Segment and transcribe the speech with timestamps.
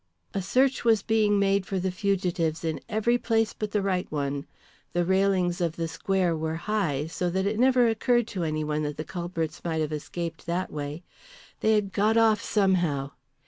[0.33, 4.47] A search was being made for the fugitives in every place but the right one.
[4.93, 8.81] The railings of the square were high, so that it never occurred to any one
[8.81, 11.03] that the culprits might have escaped that way.
[11.59, 13.11] They had got off somehow.